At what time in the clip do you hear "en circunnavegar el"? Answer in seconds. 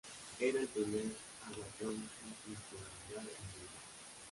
1.93-3.21